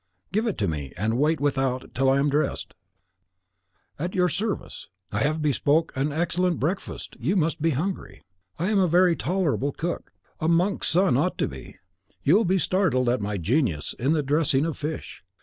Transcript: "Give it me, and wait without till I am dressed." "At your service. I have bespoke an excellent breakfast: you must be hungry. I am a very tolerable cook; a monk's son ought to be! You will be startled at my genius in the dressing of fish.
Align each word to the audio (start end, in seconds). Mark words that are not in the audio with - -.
"Give 0.31 0.47
it 0.47 0.67
me, 0.67 0.93
and 0.97 1.19
wait 1.19 1.39
without 1.39 1.93
till 1.93 2.09
I 2.09 2.17
am 2.17 2.31
dressed." 2.31 2.73
"At 3.99 4.15
your 4.15 4.29
service. 4.29 4.87
I 5.11 5.19
have 5.21 5.43
bespoke 5.43 5.93
an 5.95 6.11
excellent 6.11 6.59
breakfast: 6.59 7.15
you 7.19 7.35
must 7.35 7.61
be 7.61 7.69
hungry. 7.77 8.23
I 8.57 8.71
am 8.71 8.79
a 8.79 8.87
very 8.87 9.15
tolerable 9.15 9.71
cook; 9.73 10.11
a 10.39 10.47
monk's 10.47 10.87
son 10.87 11.17
ought 11.17 11.37
to 11.37 11.47
be! 11.47 11.77
You 12.23 12.33
will 12.35 12.45
be 12.45 12.57
startled 12.57 13.09
at 13.09 13.21
my 13.21 13.37
genius 13.37 13.93
in 13.99 14.13
the 14.13 14.23
dressing 14.23 14.65
of 14.65 14.75
fish. 14.75 15.23